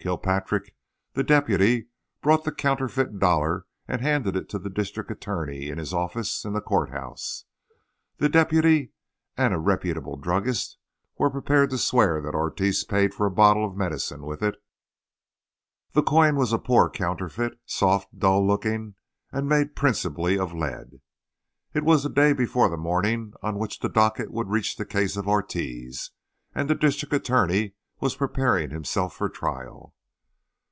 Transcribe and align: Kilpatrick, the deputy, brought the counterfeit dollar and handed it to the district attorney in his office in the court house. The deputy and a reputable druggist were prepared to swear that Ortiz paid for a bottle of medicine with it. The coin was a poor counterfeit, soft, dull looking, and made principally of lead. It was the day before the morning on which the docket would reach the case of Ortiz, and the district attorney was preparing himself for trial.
Kilpatrick, 0.00 0.76
the 1.14 1.24
deputy, 1.24 1.88
brought 2.22 2.44
the 2.44 2.52
counterfeit 2.52 3.18
dollar 3.18 3.66
and 3.88 4.00
handed 4.00 4.36
it 4.36 4.48
to 4.50 4.56
the 4.60 4.70
district 4.70 5.10
attorney 5.10 5.68
in 5.70 5.76
his 5.78 5.92
office 5.92 6.44
in 6.44 6.52
the 6.52 6.60
court 6.60 6.90
house. 6.90 7.46
The 8.18 8.28
deputy 8.28 8.92
and 9.36 9.52
a 9.52 9.58
reputable 9.58 10.16
druggist 10.16 10.78
were 11.18 11.30
prepared 11.30 11.70
to 11.70 11.78
swear 11.78 12.22
that 12.22 12.32
Ortiz 12.32 12.84
paid 12.84 13.12
for 13.12 13.26
a 13.26 13.30
bottle 13.32 13.66
of 13.66 13.76
medicine 13.76 14.22
with 14.22 14.40
it. 14.40 14.62
The 15.90 16.04
coin 16.04 16.36
was 16.36 16.52
a 16.52 16.60
poor 16.60 16.88
counterfeit, 16.88 17.58
soft, 17.66 18.16
dull 18.16 18.46
looking, 18.46 18.94
and 19.32 19.48
made 19.48 19.74
principally 19.74 20.38
of 20.38 20.52
lead. 20.54 21.00
It 21.74 21.82
was 21.82 22.04
the 22.04 22.08
day 22.08 22.32
before 22.32 22.68
the 22.68 22.76
morning 22.76 23.32
on 23.42 23.58
which 23.58 23.80
the 23.80 23.88
docket 23.88 24.30
would 24.30 24.48
reach 24.48 24.76
the 24.76 24.86
case 24.86 25.16
of 25.16 25.26
Ortiz, 25.26 26.12
and 26.54 26.70
the 26.70 26.76
district 26.76 27.12
attorney 27.12 27.74
was 28.00 28.14
preparing 28.14 28.70
himself 28.70 29.12
for 29.12 29.28
trial. 29.28 29.92